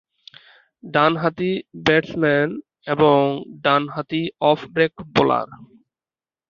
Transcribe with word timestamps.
ডানহাতি 0.83 1.51
ব্যাটসম্যান 1.85 2.49
এবং 2.87 3.19
ডানহাতি 3.63 4.21
অফ 4.41 4.59
ব্রেক 4.73 4.93
বোলার। 5.15 5.47